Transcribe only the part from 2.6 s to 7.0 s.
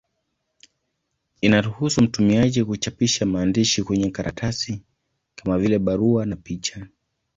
kuchapisha maandishi kwenye karatasi, kama vile barua na picha.